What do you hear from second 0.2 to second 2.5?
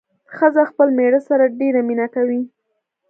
ښځه خپل مېړه سره ډېره مينه کوي